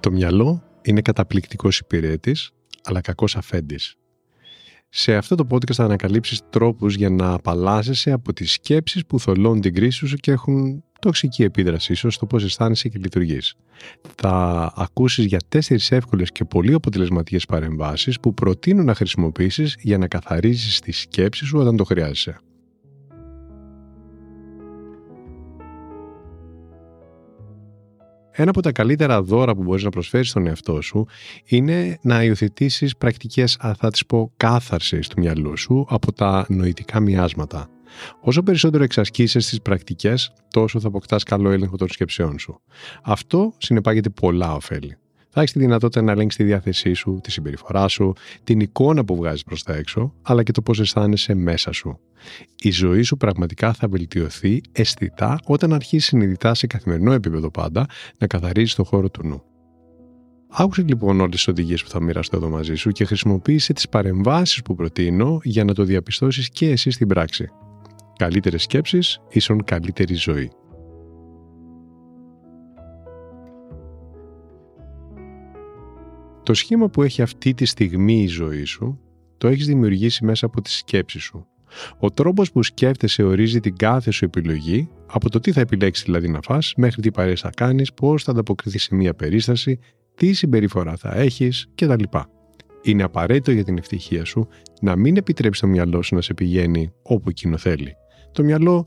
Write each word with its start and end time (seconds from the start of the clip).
Το 0.00 0.10
μυαλό 0.10 0.62
είναι 0.82 1.00
καταπληκτικός 1.00 1.78
υπηρέτης, 1.78 2.50
αλλά 2.84 3.00
κακός 3.00 3.36
αφέντης. 3.36 3.96
Σε 4.88 5.16
αυτό 5.16 5.34
το 5.34 5.46
podcast 5.50 5.72
θα 5.72 5.84
ανακαλύψεις 5.84 6.40
τρόπους 6.50 6.94
για 6.94 7.10
να 7.10 7.32
απαλλάσσεσαι 7.32 8.10
από 8.10 8.32
τις 8.32 8.52
σκέψεις 8.52 9.06
που 9.06 9.20
θολώνουν 9.20 9.60
την 9.60 9.74
κρίση 9.74 10.06
σου 10.06 10.16
και 10.16 10.30
έχουν 10.30 10.84
τοξική 11.00 11.42
επίδραση 11.42 11.92
ίσως 11.92 12.14
στο 12.14 12.26
πώς 12.26 12.44
αισθάνεσαι 12.44 12.88
και 12.88 12.98
λειτουργείς. 12.98 13.54
Θα 14.14 14.72
ακούσεις 14.76 15.24
για 15.24 15.40
τέσσερις 15.48 15.90
εύκολες 15.90 16.32
και 16.32 16.44
πολύ 16.44 16.72
αποτελεσματικές 16.72 17.44
παρεμβάσεις 17.44 18.20
που 18.20 18.34
προτείνω 18.34 18.82
να 18.82 18.94
χρησιμοποιήσεις 18.94 19.76
για 19.80 19.98
να 19.98 20.08
καθαρίζεις 20.08 20.80
τις 20.80 20.98
σκέψεις 21.00 21.48
σου 21.48 21.58
όταν 21.58 21.76
το 21.76 21.84
χρειάζεσαι. 21.84 22.40
Ένα 28.38 28.50
από 28.50 28.62
τα 28.62 28.72
καλύτερα 28.72 29.22
δώρα 29.22 29.54
που 29.54 29.62
μπορείς 29.62 29.82
να 29.82 29.90
προσφέρεις 29.90 30.28
στον 30.28 30.46
εαυτό 30.46 30.80
σου 30.80 31.06
είναι 31.44 31.98
να 32.02 32.22
υιοθετήσεις 32.22 32.96
πρακτικές, 32.96 33.58
θα 33.76 33.90
τις 33.90 34.06
πω, 34.06 34.32
κάθαρσης 34.36 35.08
του 35.08 35.20
μυαλού 35.20 35.56
σου 35.56 35.86
από 35.88 36.12
τα 36.12 36.46
νοητικά 36.48 37.00
μοιάσματα. 37.00 37.68
Όσο 38.20 38.42
περισσότερο 38.42 38.84
εξασκήσεις 38.84 39.46
στις 39.46 39.62
πρακτικές, 39.62 40.32
τόσο 40.50 40.80
θα 40.80 40.88
αποκτάς 40.88 41.22
καλό 41.22 41.50
έλεγχο 41.50 41.76
των 41.76 41.88
σκεψεών 41.88 42.38
σου. 42.38 42.60
Αυτό 43.02 43.52
συνεπάγεται 43.58 44.08
πολλά 44.08 44.54
ωφέλη 44.54 44.96
θα 45.36 45.42
έχεις 45.42 45.54
τη 45.54 45.60
δυνατότητα 45.60 46.02
να 46.02 46.12
ελέγξεις 46.12 46.40
τη 46.40 46.44
διάθεσή 46.44 46.92
σου, 46.92 47.20
τη 47.22 47.30
συμπεριφορά 47.30 47.88
σου, 47.88 48.12
την 48.44 48.60
εικόνα 48.60 49.04
που 49.04 49.16
βγάζεις 49.16 49.42
προς 49.42 49.62
τα 49.62 49.74
έξω, 49.74 50.14
αλλά 50.22 50.42
και 50.42 50.52
το 50.52 50.62
πώς 50.62 50.80
αισθάνεσαι 50.80 51.34
μέσα 51.34 51.72
σου. 51.72 51.98
Η 52.62 52.70
ζωή 52.70 53.02
σου 53.02 53.16
πραγματικά 53.16 53.72
θα 53.72 53.88
βελτιωθεί 53.88 54.60
αισθητά 54.72 55.38
όταν 55.46 55.72
αρχίσεις 55.72 56.06
συνειδητά 56.08 56.54
σε 56.54 56.66
καθημερινό 56.66 57.12
επίπεδο 57.12 57.50
πάντα 57.50 57.86
να 58.18 58.26
καθαρίζεις 58.26 58.74
το 58.74 58.84
χώρο 58.84 59.10
του 59.10 59.26
νου. 59.26 59.42
Άκουσε 60.48 60.82
λοιπόν 60.82 61.20
όλες 61.20 61.34
τις 61.34 61.48
οδηγίες 61.48 61.82
που 61.82 61.88
θα 61.88 62.00
μοιραστώ 62.00 62.36
εδώ 62.36 62.48
μαζί 62.48 62.74
σου 62.74 62.90
και 62.90 63.04
χρησιμοποίησε 63.04 63.72
τις 63.72 63.88
παρεμβάσεις 63.88 64.62
που 64.62 64.74
προτείνω 64.74 65.40
για 65.42 65.64
να 65.64 65.74
το 65.74 65.84
διαπιστώσεις 65.84 66.48
και 66.48 66.70
εσύ 66.70 66.90
στην 66.90 67.08
πράξη. 67.08 67.48
Καλύτερες 68.18 68.62
σκέψεις 68.62 69.20
ίσον 69.28 69.64
καλύτερη 69.64 70.14
ζωή. 70.14 70.50
Το 76.46 76.54
σχήμα 76.54 76.88
που 76.88 77.02
έχει 77.02 77.22
αυτή 77.22 77.54
τη 77.54 77.64
στιγμή 77.64 78.22
η 78.22 78.26
ζωή 78.26 78.64
σου 78.64 79.00
το 79.38 79.48
έχεις 79.48 79.66
δημιουργήσει 79.66 80.24
μέσα 80.24 80.46
από 80.46 80.60
τις 80.60 80.76
σκέψεις 80.76 81.22
σου. 81.22 81.46
Ο 81.98 82.10
τρόπος 82.10 82.52
που 82.52 82.62
σκέφτεσαι 82.62 83.22
ορίζει 83.22 83.60
την 83.60 83.76
κάθε 83.76 84.10
σου 84.10 84.24
επιλογή, 84.24 84.88
από 85.06 85.30
το 85.30 85.40
τι 85.40 85.52
θα 85.52 85.60
επιλέξεις 85.60 86.04
δηλαδή 86.04 86.28
να 86.28 86.40
φας, 86.42 86.72
μέχρι 86.76 87.02
τι 87.02 87.10
παρέες 87.10 87.40
θα 87.40 87.50
κάνεις, 87.56 87.92
πώς 87.92 88.22
θα 88.22 88.30
ανταποκριθείς 88.30 88.82
σε 88.82 88.94
μια 88.94 89.14
περίσταση, 89.14 89.78
τι 90.14 90.32
συμπεριφορά 90.32 90.96
θα 90.96 91.14
έχεις 91.14 91.68
κτλ. 91.74 92.02
Είναι 92.82 93.02
απαραίτητο 93.02 93.50
για 93.50 93.64
την 93.64 93.78
ευτυχία 93.78 94.24
σου 94.24 94.48
να 94.80 94.96
μην 94.96 95.16
επιτρέψει 95.16 95.60
το 95.60 95.66
μυαλό 95.66 96.02
σου 96.02 96.14
να 96.14 96.20
σε 96.20 96.34
πηγαίνει 96.34 96.92
όπου 97.02 97.28
εκείνο 97.28 97.56
θέλει. 97.56 97.94
Το 98.32 98.42
μυαλό 98.42 98.86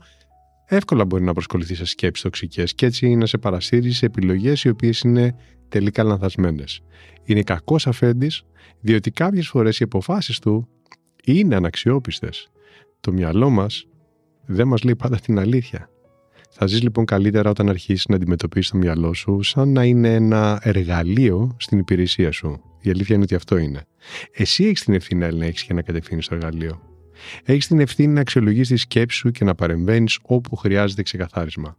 εύκολα 0.76 1.04
μπορεί 1.04 1.22
να 1.22 1.32
προσκοληθεί 1.32 1.74
σε 1.74 1.84
σκέψεις 1.84 2.24
τοξικές 2.24 2.74
και 2.74 2.86
έτσι 2.86 3.14
να 3.14 3.26
σε 3.26 3.38
παρασύρει 3.38 3.90
σε 3.90 4.06
επιλογές 4.06 4.64
οι 4.64 4.68
οποίες 4.68 5.00
είναι 5.00 5.34
τελικά 5.68 6.02
λανθασμένες. 6.02 6.80
Είναι 7.24 7.42
κακός 7.42 7.86
αφέντης, 7.86 8.42
διότι 8.80 9.10
κάποιες 9.10 9.48
φορές 9.48 9.80
οι 9.80 9.82
αποφάσεις 9.84 10.38
του 10.38 10.68
είναι 11.24 11.56
αναξιόπιστες. 11.56 12.50
Το 13.00 13.12
μυαλό 13.12 13.50
μας 13.50 13.86
δεν 14.46 14.66
μας 14.68 14.82
λέει 14.82 14.96
πάντα 14.96 15.16
την 15.16 15.38
αλήθεια. 15.38 15.90
Θα 16.50 16.66
ζεις 16.66 16.82
λοιπόν 16.82 17.04
καλύτερα 17.04 17.50
όταν 17.50 17.68
αρχίσεις 17.68 18.06
να 18.06 18.16
αντιμετωπίσεις 18.16 18.70
το 18.70 18.76
μυαλό 18.76 19.14
σου 19.14 19.42
σαν 19.42 19.72
να 19.72 19.84
είναι 19.84 20.14
ένα 20.14 20.60
εργαλείο 20.62 21.56
στην 21.58 21.78
υπηρεσία 21.78 22.32
σου. 22.32 22.60
Η 22.80 22.90
αλήθεια 22.90 23.14
είναι 23.14 23.24
ότι 23.24 23.34
αυτό 23.34 23.56
είναι. 23.56 23.84
Εσύ 24.32 24.64
έχεις 24.64 24.84
την 24.84 24.94
ευθύνη 24.94 25.20
να 25.20 25.26
ελέγξεις 25.26 25.66
και 25.66 25.74
να 25.74 25.82
κατευθύνεις 25.82 26.28
το 26.28 26.34
εργαλείο. 26.34 26.89
Έχεις 27.44 27.66
την 27.66 27.80
ευθύνη 27.80 28.12
να 28.12 28.20
αξιολογείς 28.20 28.68
τη 28.68 28.76
σκέψη 28.76 29.16
σου 29.16 29.30
και 29.30 29.44
να 29.44 29.54
παρεμβαίνεις 29.54 30.18
όπου 30.22 30.56
χρειάζεται 30.56 31.02
ξεκαθάρισμα. 31.02 31.76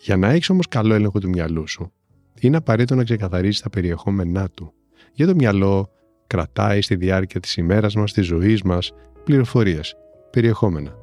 Για 0.00 0.16
να 0.16 0.28
έχεις 0.28 0.50
όμως 0.50 0.68
καλό 0.68 0.94
έλεγχο 0.94 1.18
του 1.18 1.28
μυαλού 1.28 1.68
σου, 1.68 1.92
είναι 2.40 2.56
απαραίτητο 2.56 2.94
να 2.94 3.04
ξεκαθαρίσεις 3.04 3.62
τα 3.62 3.70
περιεχόμενά 3.70 4.48
του. 4.48 4.72
Για 5.12 5.26
το 5.26 5.34
μυαλό 5.34 5.90
κρατάει 6.26 6.80
στη 6.80 6.96
διάρκεια 6.96 7.40
της 7.40 7.56
ημέρας 7.56 7.94
μας, 7.94 8.12
της 8.12 8.26
ζωής 8.26 8.62
μας, 8.62 8.92
πληροφορίες, 9.24 9.96
περιεχόμενα. 10.30 11.01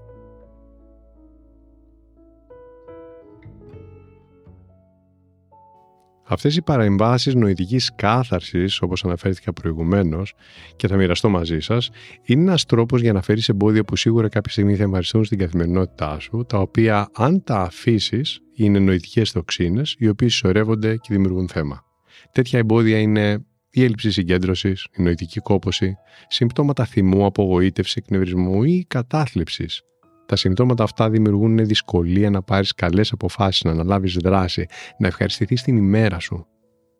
Αυτές 6.31 6.55
οι 6.55 6.61
παρεμβάσεις 6.61 7.35
νοητικής 7.35 7.91
κάθαρσης, 7.95 8.81
όπως 8.81 9.05
αναφέρθηκα 9.05 9.53
προηγουμένως 9.53 10.33
και 10.75 10.87
θα 10.87 10.95
μοιραστώ 10.95 11.29
μαζί 11.29 11.59
σας, 11.59 11.89
είναι 12.23 12.41
ένας 12.41 12.65
τρόπος 12.65 13.01
για 13.01 13.13
να 13.13 13.21
φέρεις 13.21 13.49
εμπόδια 13.49 13.83
που 13.83 13.95
σίγουρα 13.95 14.29
κάποια 14.29 14.51
στιγμή 14.51 14.75
θα 14.75 14.83
εμφανιστούν 14.83 15.25
στην 15.25 15.37
καθημερινότητά 15.37 16.19
σου, 16.19 16.45
τα 16.47 16.57
οποία 16.57 17.09
αν 17.13 17.43
τα 17.43 17.59
αφήσεις 17.59 18.39
είναι 18.55 18.79
νοητικές 18.79 19.31
τοξίνες, 19.31 19.95
οι 19.97 20.07
οποίες 20.07 20.31
συσσωρεύονται 20.31 20.97
και 20.97 21.07
δημιουργούν 21.13 21.47
θέμα. 21.47 21.83
Τέτοια 22.31 22.59
εμπόδια 22.59 22.99
είναι 22.99 23.45
η 23.69 23.83
έλλειψη 23.83 24.11
συγκέντρωσης, 24.11 24.87
η 24.97 25.01
νοητική 25.01 25.39
κόπωση, 25.39 25.95
συμπτώματα 26.27 26.85
θυμού, 26.85 27.25
απογοήτευση, 27.25 28.01
εκνευρισμού 28.03 28.63
ή 28.63 28.85
κατάθλιψης, 28.87 29.81
τα 30.29 30.35
συμπτώματα 30.35 30.83
αυτά 30.83 31.09
δημιουργούν 31.09 31.57
δυσκολία 31.57 32.29
να 32.29 32.41
πάρεις 32.41 32.73
καλές 32.73 33.11
αποφάσεις, 33.11 33.63
να 33.63 33.71
αναλάβεις 33.71 34.13
δράση, 34.13 34.65
να 34.97 35.07
ευχαριστηθείς 35.07 35.61
την 35.61 35.77
ημέρα 35.77 36.19
σου, 36.19 36.45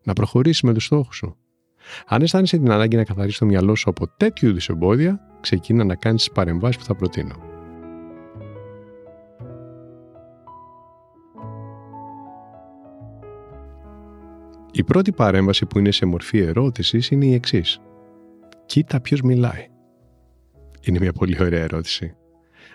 να 0.04 0.14
προχωρήσεις 0.14 0.62
με 0.62 0.74
τους 0.74 0.86
στόχους 0.86 1.16
σου. 1.16 1.38
Αν 2.08 2.22
αισθάνεσαι 2.22 2.58
την 2.58 2.72
ανάγκη 2.72 2.96
να 2.96 3.04
καθαρίσει 3.04 3.40
το 3.40 3.46
μυαλό 3.46 3.76
σου 3.76 3.90
από 3.90 4.08
τέτοιου 4.18 4.50
είδους 4.50 4.70
εμπόδια, 4.70 5.20
ξεκίνα 5.42 5.84
να 5.84 5.96
κάνεις 5.96 6.24
τις 6.24 6.32
παρεμβάσεις 6.32 6.78
που 6.78 6.84
θα 6.84 6.96
προτείνω. 6.96 7.36
Η 14.72 14.84
πρώτη 14.84 15.12
παρέμβαση 15.12 15.66
που 15.66 15.80
είναι 15.80 15.92
σε 15.92 16.06
μορφή 16.06 16.40
ερώτησης 16.40 17.10
είναι 17.10 17.26
η 17.26 17.34
εξής. 17.34 17.80
Κοίτα 18.66 19.02
ποιος 19.02 19.22
μιλάει. 19.22 19.68
Είναι 20.82 21.00
μια 21.00 21.14
πολύ 21.14 21.38
ωραία 21.42 21.62
ερώτηση 21.62 22.14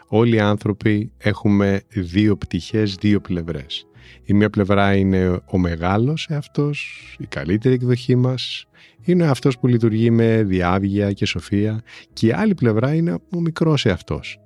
όλοι 0.08 0.36
οι 0.36 0.40
άνθρωποι 0.40 1.12
έχουμε 1.18 1.82
δύο 1.88 2.36
πτυχές, 2.36 2.94
δύο 2.94 3.20
πλευρές. 3.20 3.86
Η 4.24 4.32
μία 4.32 4.50
πλευρά 4.50 4.94
είναι 4.94 5.40
ο 5.46 5.58
μεγάλος 5.58 6.26
εαυτός, 6.30 6.98
η 7.18 7.26
καλύτερη 7.26 7.74
εκδοχή 7.74 8.16
μας, 8.16 8.66
είναι 9.02 9.26
αυτός 9.26 9.58
που 9.58 9.66
λειτουργεί 9.66 10.10
με 10.10 10.42
διάβγεια 10.42 11.12
και 11.12 11.26
σοφία 11.26 11.82
και 12.12 12.26
η 12.26 12.32
άλλη 12.32 12.54
πλευρά 12.54 12.94
είναι 12.94 13.12
ο 13.12 13.40
μικρός 13.40 13.86
εαυτός. 13.86 14.38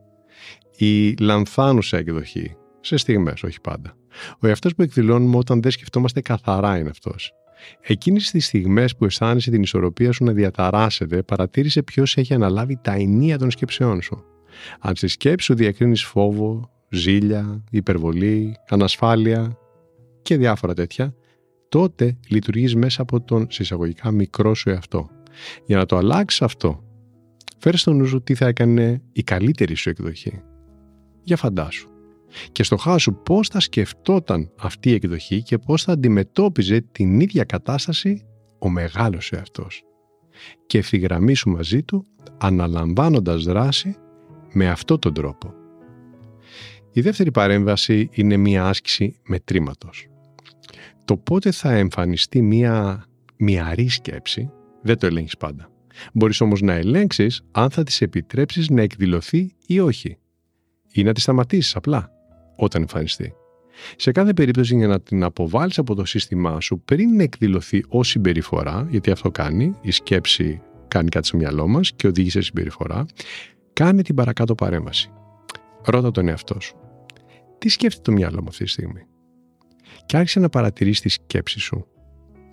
Η 0.77 1.15
λανθάνουσα 1.21 1.97
εκδοχή, 1.97 2.57
σε 2.81 2.97
στιγμές, 2.97 3.43
όχι 3.43 3.61
πάντα. 3.61 3.97
Ο 4.41 4.47
εαυτός 4.47 4.75
που 4.75 4.83
εκδηλώνουμε 4.83 5.37
όταν 5.37 5.63
δεν 5.63 5.71
σκεφτόμαστε 5.71 6.21
καθαρά 6.21 6.79
είναι 6.79 6.89
αυτός. 6.89 7.33
Εκείνες 7.81 8.31
τις 8.31 8.47
στιγμές 8.47 8.97
που 8.97 9.05
αισθάνεσαι 9.05 9.51
την 9.51 9.63
ισορροπία 9.63 10.13
σου 10.13 10.25
να 10.25 10.33
διαταράσσεται, 10.33 11.23
παρατήρησε 11.23 11.83
ποιος 11.83 12.17
έχει 12.17 12.35
αναλάβει 12.35 12.79
τα 12.83 12.93
ενία 12.93 13.39
των 13.39 13.51
σκέψεών 13.51 14.03
σου. 14.03 14.25
Αν 14.81 14.97
στη 14.97 15.09
σκέψη 15.09 15.47
σου 15.47 15.55
διακρίνεις 15.55 16.05
φόβο, 16.05 16.71
ζήλια, 16.91 17.65
υπερβολή, 17.71 18.57
ανασφάλεια 18.69 19.59
και 20.23 20.37
διάφορα 20.37 20.75
τέτοια, 20.75 21.15
τότε 21.69 22.17
λειτουργείς 22.29 22.75
μέσα 22.75 23.03
από 23.03 23.21
τον 23.21 23.47
συσσαγωγικά 23.51 24.11
μικρό 24.11 24.55
σου 24.55 24.71
εαυτό. 24.71 25.09
Για 25.67 25.77
να 25.77 25.87
το 25.87 25.97
αλλάξεις 25.97 26.43
αυτό, 26.43 26.83
φέρε 27.59 27.77
στο 27.77 27.93
νου 27.93 28.07
σου 28.07 28.23
τι 28.23 28.35
θα 28.35 28.47
έκανε 28.47 29.03
η 29.13 29.23
καλύτερη 29.23 29.75
σου 29.75 29.89
εκδοχή. 29.89 30.43
Για 31.23 31.37
φαντάσου. 31.37 31.89
Και 32.53 32.63
στο 32.63 32.77
χάσου 32.77 33.15
πώς 33.23 33.49
θα 33.49 33.61
σκεφτόταν 33.61 34.51
αυτή 34.59 34.91
η 34.91 34.95
εκδοχή 34.95 35.43
και 35.43 35.59
πώς 35.59 35.83
θα 35.83 35.93
αντιμετώπιζε 35.93 36.81
την 36.93 37.21
ίδια 37.21 37.45
κατάσταση 37.45 38.23
ο 38.59 38.69
μεγάλος 38.69 39.33
εαυτός. 39.33 39.83
Και 40.67 40.79
ευθυγραμμίσου 40.79 41.51
μαζί 41.51 41.83
του 41.83 42.07
αναλαμβάνοντας 42.39 43.45
δράση 43.45 43.97
με 44.53 44.69
αυτόν 44.69 44.99
τον 44.99 45.15
τρόπο. 45.15 45.55
Η 46.93 47.01
δεύτερη 47.01 47.31
παρέμβαση 47.31 48.09
είναι 48.13 48.37
μία 48.37 48.67
άσκηση 48.67 49.21
μετρήματος. 49.27 50.09
Το 51.05 51.17
πότε 51.17 51.51
θα 51.51 51.73
εμφανιστεί 51.73 52.43
μία 52.43 53.05
μυαρή 53.37 53.89
σκέψη 53.89 54.51
δεν 54.83 54.99
το 54.99 55.07
ελέγχεις 55.07 55.37
πάντα. 55.37 55.71
Μπορείς 56.13 56.41
όμως 56.41 56.61
να 56.61 56.73
ελέγξεις 56.73 57.43
αν 57.51 57.71
θα 57.71 57.83
της 57.83 58.01
επιτρέψεις 58.01 58.69
να 58.69 58.83
εκδηλωθεί 58.83 59.55
ή 59.67 59.81
όχι. 59.81 60.19
Ή 60.93 61.03
να 61.03 61.13
τη 61.13 61.21
σταματήσεις 61.21 61.77
απλά 61.77 62.11
όταν 62.57 62.81
εμφανιστεί. 62.81 63.35
Σε 63.97 64.13
κάθε 64.13 64.33
περίπτωση 64.33 64.77
για 64.77 64.87
να 64.87 65.01
την 65.01 65.23
αποβάλεις 65.23 65.79
από 65.79 65.95
το 65.95 66.05
σύστημά 66.05 66.61
σου 66.61 66.83
πριν 66.85 67.21
εκδηλωθεί 67.21 67.85
ως 67.89 68.09
συμπεριφορά, 68.09 68.87
γιατί 68.91 69.11
αυτό 69.11 69.31
κάνει, 69.31 69.75
η 69.81 69.91
σκέψη 69.91 70.61
κάνει 70.89 71.09
κάτι 71.09 71.27
στο 71.27 71.37
μυαλό 71.37 71.67
μας 71.67 71.93
και 71.93 72.07
οδηγεί 72.07 72.31
σε 72.31 72.41
συμπεριφορά, 72.41 73.07
κάνε 73.79 74.03
την 74.03 74.15
παρακάτω 74.15 74.55
παρέμβαση. 74.55 75.11
Ρώτα 75.85 76.11
τον 76.11 76.29
εαυτό 76.29 76.61
σου. 76.61 76.77
Τι 77.59 77.69
σκέφτεται 77.69 78.03
το 78.03 78.13
μυαλό 78.13 78.43
μου 78.43 78.49
αυτή 78.49 78.65
τη 78.65 78.71
στιγμή; 78.71 79.07
Και 80.07 80.17
άρχισε 80.17 80.41
να 80.41 80.49
παρατηρείς 80.49 81.01
τη 81.01 81.09
σκέψη 81.09 81.61
σου. 81.61 81.87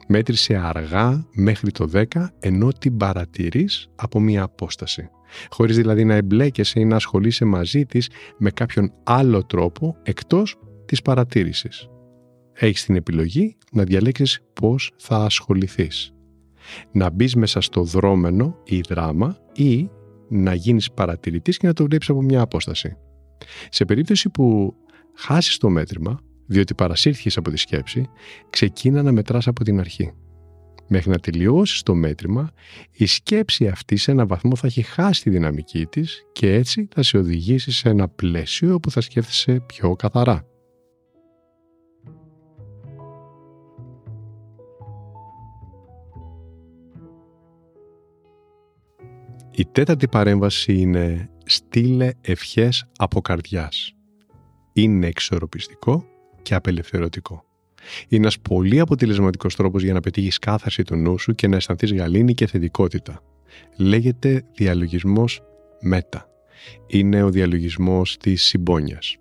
Μέτρησε 0.07 0.55
αργά 0.55 1.27
μέχρι 1.33 1.71
το 1.71 1.89
10 1.93 2.03
ενώ 2.39 2.71
την 2.71 2.97
παρατηρείς 2.97 3.89
από 3.95 4.19
μία 4.19 4.43
απόσταση. 4.43 5.09
Χωρίς 5.49 5.75
δηλαδή 5.75 6.05
να 6.05 6.15
εμπλέκεσαι 6.15 6.79
ή 6.79 6.85
να 6.85 6.95
ασχολείσαι 6.95 7.45
μαζί 7.45 7.85
της 7.85 8.09
με 8.37 8.49
κάποιον 8.49 8.93
άλλο 9.03 9.45
τρόπο 9.45 9.97
εκτός 10.03 10.55
της 10.85 11.01
παρατήρησης. 11.01 11.89
Έχεις 12.53 12.85
την 12.85 12.95
επιλογή 12.95 13.57
να 13.71 13.83
διαλέξεις 13.83 14.39
πώς 14.53 14.91
θα 14.97 15.17
ασχοληθείς. 15.17 16.13
Να 16.91 17.09
μπεις 17.09 17.35
μέσα 17.35 17.61
στο 17.61 17.83
δρόμενο 17.83 18.57
ή 18.63 18.81
δράμα 18.81 19.37
ή 19.53 19.89
να 20.29 20.53
γίνεις 20.53 20.91
παρατηρητής 20.91 21.57
και 21.57 21.67
να 21.67 21.73
το 21.73 21.83
βλέπεις 21.85 22.09
από 22.09 22.21
μια 22.21 22.41
απόσταση. 22.41 22.97
Σε 23.69 23.85
περίπτωση 23.85 24.29
που 24.29 24.75
χάσεις 25.13 25.57
το 25.57 25.69
μέτρημα, 25.69 26.19
διότι 26.45 26.73
παρασύρθηκες 26.73 27.37
από 27.37 27.51
τη 27.51 27.57
σκέψη, 27.57 28.09
ξεκίνα 28.49 29.03
να 29.03 29.11
μετράς 29.11 29.47
από 29.47 29.63
την 29.63 29.79
αρχή. 29.79 30.13
Μέχρι 30.87 31.09
να 31.09 31.19
τελειώσεις 31.19 31.83
το 31.83 31.95
μέτρημα, 31.95 32.51
η 32.91 33.05
σκέψη 33.05 33.67
αυτή 33.67 33.95
σε 33.95 34.11
ένα 34.11 34.25
βαθμό 34.25 34.55
θα 34.55 34.67
έχει 34.67 34.81
χάσει 34.81 35.23
τη 35.23 35.29
δυναμική 35.29 35.85
της 35.85 36.25
και 36.31 36.53
έτσι 36.53 36.87
θα 36.95 37.03
σε 37.03 37.17
οδηγήσει 37.17 37.71
σε 37.71 37.89
ένα 37.89 38.07
πλαίσιο 38.07 38.73
όπου 38.73 38.91
θα 38.91 39.01
σκέφτεσαι 39.01 39.63
πιο 39.65 39.95
καθαρά. 39.95 40.54
Η 49.57 49.65
τέταρτη 49.71 50.07
παρέμβαση 50.07 50.73
είναι 50.73 51.29
«Στείλε 51.45 52.11
ευχές 52.21 52.85
από 52.97 53.21
καρδιάς». 53.21 53.95
Είναι 54.73 55.07
εξορροπιστικό 55.07 56.05
και 56.41 56.55
απελευθερωτικό. 56.55 57.43
Είναι 58.07 58.21
ένας 58.21 58.39
πολύ 58.39 58.79
αποτελεσματικός 58.79 59.55
τρόπος 59.55 59.83
για 59.83 59.93
να 59.93 59.99
πετύχεις 59.99 60.39
κάθαρση 60.39 60.83
του 60.83 60.95
νου 60.95 61.17
σου 61.17 61.35
και 61.35 61.47
να 61.47 61.55
αισθανθείς 61.55 61.93
γαλήνη 61.93 62.33
και 62.33 62.47
θετικότητα. 62.47 63.21
Λέγεται 63.77 64.43
διαλογισμός 64.53 65.41
μέτα. 65.81 66.29
Είναι 66.87 67.23
ο 67.23 67.29
διαλογισμός 67.29 68.17
της 68.17 68.43
συμπόνιας. 68.43 69.17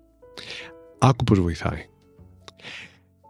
Άκου 0.99 1.23
πώς 1.23 1.39
βοηθάει. 1.39 1.85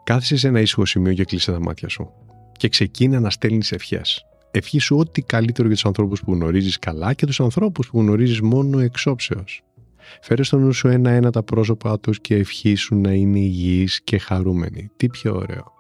Κάθισε 0.03 0.37
σε 0.37 0.47
ένα 0.47 0.59
ήσυχο 0.59 0.85
σημείο 0.85 1.13
και 1.13 1.23
κλείσε 1.23 1.51
τα 1.51 1.59
μάτια 1.59 1.89
σου 1.89 2.11
και 2.51 2.69
ξεκίνα 2.69 3.19
να 3.19 3.29
στέλνεις 3.29 3.71
ευχές 3.71 4.25
ευχήσου 4.57 4.97
ό,τι 4.97 5.21
καλύτερο 5.21 5.67
για 5.67 5.75
τους 5.75 5.85
ανθρώπους 5.85 6.21
που 6.21 6.33
γνωρίζεις 6.33 6.79
καλά 6.79 7.13
και 7.13 7.25
τους 7.25 7.39
ανθρώπους 7.39 7.89
που 7.89 7.99
γνωρίζεις 7.99 8.41
μόνο 8.41 8.79
εξόψεω. 8.79 9.43
Φέρε 10.21 10.43
στο 10.43 10.57
νου 10.57 10.73
σου 10.73 10.87
ένα-ένα 10.87 11.31
τα 11.31 11.43
πρόσωπά 11.43 11.99
τους 11.99 12.19
και 12.21 12.35
ευχήσου 12.35 12.95
να 12.95 13.11
είναι 13.11 13.39
υγιείς 13.39 14.01
και 14.03 14.17
χαρούμενοι. 14.17 14.89
Τι 14.97 15.07
πιο 15.07 15.35
ωραίο. 15.35 15.73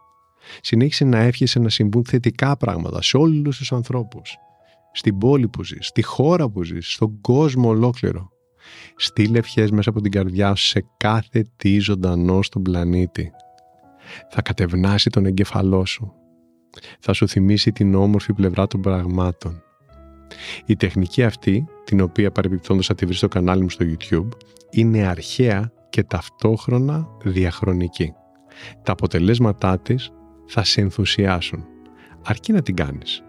Συνέχισε 0.61 1.05
να 1.05 1.17
εύχεσαι 1.17 1.59
να 1.59 1.69
συμβούν 1.69 2.05
θετικά 2.05 2.57
πράγματα 2.57 3.01
σε 3.01 3.17
όλους 3.17 3.57
τους 3.57 3.71
ανθρώπους. 3.71 4.37
Στην 4.91 5.17
πόλη 5.17 5.47
που 5.47 5.63
ζεις, 5.63 5.87
στη 5.87 6.01
χώρα 6.01 6.49
που 6.49 6.63
ζεις, 6.63 6.91
στον 6.91 7.21
κόσμο 7.21 7.69
ολόκληρο. 7.69 8.29
Στείλε 8.95 9.37
ευχές 9.37 9.71
μέσα 9.71 9.89
από 9.89 10.01
την 10.01 10.11
καρδιά 10.11 10.55
σου 10.55 10.65
σε 10.65 10.85
κάθε 10.97 11.45
τι 11.55 11.79
ζωντανό 11.79 12.41
στον 12.41 12.61
πλανήτη. 12.61 13.31
Θα 14.29 14.41
κατευνάσει 14.41 15.09
τον 15.09 15.25
εγκεφαλό 15.25 15.85
σου 15.85 16.13
θα 16.99 17.13
σου 17.13 17.27
θυμίσει 17.27 17.71
την 17.71 17.95
όμορφη 17.95 18.33
πλευρά 18.33 18.67
των 18.67 18.81
πραγμάτων. 18.81 19.63
Η 20.65 20.75
τεχνική 20.75 21.23
αυτή, 21.23 21.65
την 21.83 22.01
οποία 22.01 22.31
παρεμπιπτόντως 22.31 22.87
θα 22.87 22.95
τη 22.95 23.05
βρεις 23.05 23.17
στο 23.17 23.27
κανάλι 23.27 23.61
μου 23.61 23.69
στο 23.69 23.85
YouTube, 23.85 24.27
είναι 24.69 25.07
αρχαία 25.07 25.71
και 25.89 26.03
ταυτόχρονα 26.03 27.07
διαχρονική. 27.23 28.13
Τα 28.83 28.91
αποτελέσματά 28.91 29.79
της 29.79 30.11
θα 30.45 30.63
σε 30.63 30.81
ενθουσιάσουν. 30.81 31.65
Αρκεί 32.23 32.51
να 32.51 32.61
την 32.61 32.75
κάνεις. 32.75 33.23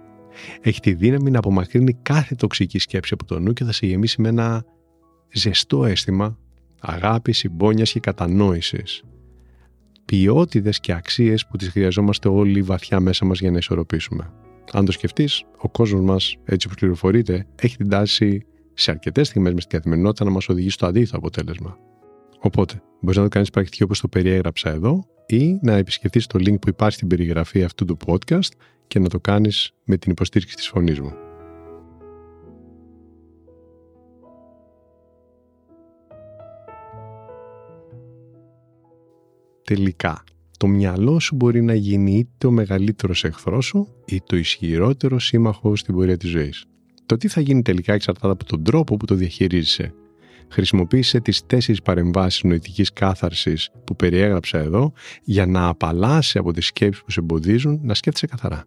Έχει 0.61 0.81
τη 0.81 0.95
δύναμη 0.95 1.31
να 1.31 1.39
απομακρύνει 1.39 1.93
κάθε 2.03 2.35
τοξική 2.35 2.79
σκέψη 2.79 3.15
από 3.15 3.25
το 3.25 3.39
νου 3.39 3.53
και 3.53 3.65
θα 3.65 3.73
σε 3.73 3.87
γεμίσει 3.87 4.21
με 4.21 4.29
ένα 4.29 4.65
ζεστό 5.33 5.85
αίσθημα 5.85 6.39
αγάπη, 6.81 7.33
συμπόνιας 7.33 7.93
και 7.93 8.01
κατανόησης 8.01 9.03
ποιότητες 10.07 10.81
και 10.81 10.93
αξίες 10.93 11.47
που 11.47 11.57
τις 11.57 11.69
χρειαζόμαστε 11.69 12.29
όλοι 12.29 12.63
βαθιά 12.63 13.01
μέσα 13.01 13.25
μας 13.25 13.41
για 13.41 13.51
να 13.51 13.59
ισορροπήσουμε. 13.59 14.33
Αν 14.73 14.85
το 14.85 14.93
σκεφτείς, 14.93 15.45
ο 15.59 15.69
κόσμος 15.69 16.01
μας, 16.01 16.37
έτσι 16.45 16.67
όπω 16.67 16.77
πληροφορείται, 16.79 17.47
έχει 17.57 17.77
την 17.77 17.89
τάση 17.89 18.47
σε 18.75 18.91
αρκετές 18.91 19.27
στιγμές 19.27 19.53
μες 19.53 19.63
στην 19.63 19.79
καθημερινότητα 19.79 20.25
να 20.25 20.31
μας 20.31 20.49
οδηγεί 20.49 20.71
στο 20.71 20.87
αντίθετο 20.87 21.17
αποτέλεσμα. 21.17 21.79
Οπότε, 22.41 22.83
μπορείς 23.01 23.17
να 23.17 23.23
το 23.23 23.29
κάνεις 23.29 23.51
πρακτική 23.51 23.83
όπως 23.83 24.01
το 24.01 24.09
περιέγραψα 24.09 24.71
εδώ 24.71 25.07
ή 25.27 25.59
να 25.63 25.73
επισκεφτεί 25.73 26.27
το 26.27 26.39
link 26.39 26.61
που 26.61 26.69
υπάρχει 26.69 26.95
στην 26.95 27.09
περιγραφή 27.09 27.65
αυτού 27.65 27.85
του 27.85 27.97
podcast 28.07 28.51
και 28.87 28.99
να 28.99 29.09
το 29.09 29.21
κάνεις 29.21 29.71
με 29.85 29.97
την 29.97 30.13
υποστήριξη 30.13 30.57
της 30.57 30.69
φωνής 30.69 31.01
μου. 31.01 31.26
Τελικά 39.67 40.25
το 40.59 40.67
μυαλό 40.67 41.21
σου 41.21 41.35
μπορεί 41.35 41.63
να 41.63 41.75
γίνει 41.75 42.19
είτε 42.19 42.47
ο 42.47 42.51
μεγαλύτερος 42.51 43.25
εχθρός 43.25 43.65
σου 43.65 43.89
ή 44.05 44.23
το 44.27 44.37
ισχυρότερος 44.37 45.25
σύμμαχος 45.25 45.81
στην 45.81 45.95
πορεία 45.95 46.17
της 46.17 46.31
ζωής. 46.31 46.65
Το 47.07 47.17
τι 47.17 47.29
θα 47.29 47.41
γίνει 47.41 47.63
τελικά 47.63 47.93
εξαρτάται 47.93 48.33
από 48.33 48.45
τον 48.45 48.65
τρόπο 48.65 48.97
που 48.97 49.05
το 49.05 49.15
διαχειρίζεσαι. 49.15 49.95
Χρησιμοποίησε 50.49 51.21
τις 51.21 51.47
τέσσερις 51.47 51.83
παρεμβάσεις 51.83 52.43
νοητικής 52.43 52.93
κάθαρσης 52.93 53.71
που 53.85 53.97
περιέγραψα 53.97 54.59
εδώ 54.59 54.93
για 55.25 55.47
να 55.47 55.67
απαλλάσσει 55.67 56.39
από 56.39 56.53
τις 56.53 56.67
σκέψεις 56.67 57.03
που 57.03 57.11
σε 57.11 57.21
εμποδίζουν 57.21 57.81
να 57.83 57.95
σκέφτεσαι 57.95 58.27
καθαρά. 58.27 58.65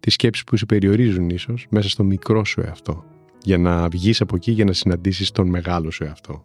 Τις 0.00 0.14
σκέψεις 0.14 0.44
που 0.44 0.56
σε 0.56 0.66
περιορίζουν 0.66 1.28
ίσως 1.30 1.66
μέσα 1.70 1.88
στο 1.88 2.04
μικρό 2.04 2.44
σου 2.44 2.60
εαυτό 2.60 3.04
για 3.42 3.58
να 3.58 3.88
βγεις 3.88 4.20
από 4.20 4.36
εκεί 4.36 4.50
για 4.50 4.64
να 4.64 4.72
συναντήσεις 4.72 5.30
τον 5.30 5.48
μεγάλο 5.48 5.90
σου 5.90 6.04
εαυτό. 6.04 6.42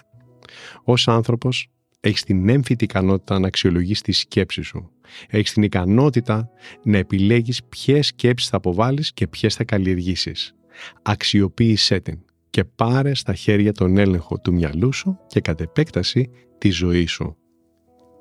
Ως 0.84 1.08
άνθρωπος 1.08 1.70
έχεις 2.08 2.24
την 2.24 2.50
έμφυτη 2.50 2.84
ικανότητα 2.84 3.40
να 3.40 3.48
αξιολογείς 3.48 4.02
τη 4.02 4.12
σκέψη 4.12 4.62
σου. 4.62 4.92
Έχεις 5.30 5.54
την 5.54 5.64
ικανότητα 5.64 6.50
να 6.84 6.98
επιλέγεις 6.98 7.64
ποιες 7.64 8.08
σκέψεις 8.08 8.50
θα 8.50 8.58
αποβάλεις 8.58 9.14
και 9.14 9.28
ποιες 9.28 9.56
θα 9.56 9.64
καλλιεργήσεις. 9.64 10.56
Αξιοποίησέ 11.02 12.00
την 12.00 12.20
και 12.50 12.64
πάρε 12.64 13.14
στα 13.14 13.34
χέρια 13.34 13.72
τον 13.72 13.98
έλεγχο 13.98 14.40
του 14.40 14.54
μυαλού 14.54 14.94
σου 14.94 15.18
και 15.28 15.42
κατ' 15.42 15.62
επέκταση 15.62 16.30
τη 16.58 16.70
ζωή 16.70 17.06
σου. 17.06 17.38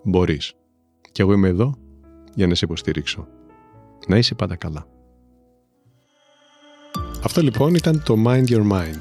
Μπορείς. 0.05 0.55
Και 1.13 1.23
εγώ 1.23 1.33
είμαι 1.33 1.49
εδώ 1.49 1.75
για 2.35 2.47
να 2.47 2.55
σε 2.55 2.65
υποστηρίξω. 2.65 3.27
Να 4.07 4.17
είσαι 4.17 4.35
πάντα 4.35 4.57
καλά. 4.57 4.87
Αυτό 7.23 7.43
λοιπόν 7.43 7.75
ήταν 7.75 8.03
το 8.05 8.15
Mind 8.27 8.47
Your 8.47 8.71
Mind 8.71 9.01